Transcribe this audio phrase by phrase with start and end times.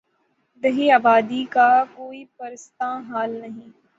[0.63, 3.69] دیہی آبادی کا کوئی پرسان حال نہیں۔